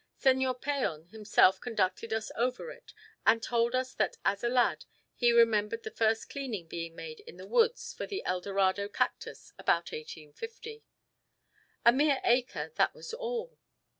Señor 0.19 0.59
Peon 0.59 1.05
himself 1.09 1.61
conducted 1.61 2.11
us 2.11 2.31
over 2.35 2.71
it, 2.71 2.91
and 3.23 3.43
told 3.43 3.75
us 3.75 3.93
that 3.93 4.17
as 4.25 4.43
a 4.43 4.49
lad 4.49 4.85
he 5.13 5.31
remembered 5.31 5.83
the 5.83 5.91
first 5.91 6.27
clearing 6.27 6.65
being 6.65 6.95
made 6.95 7.19
in 7.19 7.37
the 7.37 7.45
woods 7.45 7.93
for 7.93 8.07
the 8.07 8.23
Eldorado 8.25 8.87
cactus 8.87 9.53
about 9.59 9.91
1850. 9.91 10.83
A 11.85 11.91
mere 11.91 12.19
acre, 12.23 12.71
that 12.77 12.95
was 12.95 13.13
all! 13.13 13.59